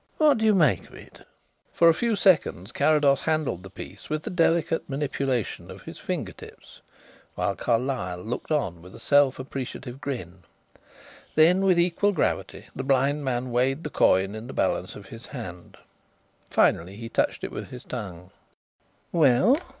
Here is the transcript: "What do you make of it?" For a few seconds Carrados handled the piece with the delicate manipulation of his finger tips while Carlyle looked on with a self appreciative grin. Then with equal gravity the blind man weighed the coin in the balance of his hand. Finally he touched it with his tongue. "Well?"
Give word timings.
"What 0.17 0.39
do 0.39 0.45
you 0.45 0.55
make 0.55 0.87
of 0.87 0.95
it?" 0.95 1.21
For 1.73 1.87
a 1.87 1.93
few 1.93 2.15
seconds 2.15 2.71
Carrados 2.71 3.21
handled 3.21 3.61
the 3.61 3.69
piece 3.69 4.09
with 4.09 4.23
the 4.23 4.31
delicate 4.31 4.89
manipulation 4.89 5.69
of 5.69 5.83
his 5.83 5.99
finger 5.99 6.31
tips 6.31 6.81
while 7.35 7.55
Carlyle 7.55 8.23
looked 8.23 8.51
on 8.51 8.81
with 8.81 8.95
a 8.95 8.99
self 8.99 9.37
appreciative 9.37 10.01
grin. 10.01 10.41
Then 11.35 11.61
with 11.63 11.77
equal 11.77 12.13
gravity 12.13 12.65
the 12.75 12.81
blind 12.81 13.23
man 13.23 13.51
weighed 13.51 13.83
the 13.83 13.91
coin 13.91 14.33
in 14.33 14.47
the 14.47 14.53
balance 14.53 14.95
of 14.95 15.09
his 15.09 15.27
hand. 15.27 15.77
Finally 16.49 16.95
he 16.95 17.07
touched 17.07 17.43
it 17.43 17.51
with 17.51 17.67
his 17.67 17.83
tongue. 17.83 18.31
"Well?" 19.11 19.59